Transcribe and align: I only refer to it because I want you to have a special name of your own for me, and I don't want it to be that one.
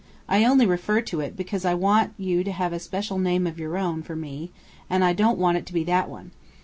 I 0.27 0.45
only 0.45 0.65
refer 0.65 1.01
to 1.01 1.19
it 1.19 1.37
because 1.37 1.63
I 1.63 1.75
want 1.75 2.15
you 2.17 2.43
to 2.43 2.51
have 2.51 2.73
a 2.73 2.79
special 2.79 3.19
name 3.19 3.45
of 3.45 3.59
your 3.59 3.77
own 3.77 4.01
for 4.01 4.15
me, 4.15 4.49
and 4.89 5.03
I 5.03 5.13
don't 5.13 5.37
want 5.37 5.59
it 5.59 5.67
to 5.67 5.73
be 5.73 5.83
that 5.83 6.09
one. 6.09 6.31